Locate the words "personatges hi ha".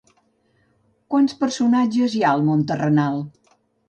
1.41-2.31